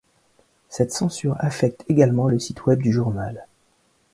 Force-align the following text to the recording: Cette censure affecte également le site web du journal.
Cette 0.67 0.91
censure 0.91 1.35
affecte 1.37 1.85
également 1.87 2.27
le 2.27 2.39
site 2.39 2.65
web 2.65 2.81
du 2.81 2.91
journal. 2.91 3.45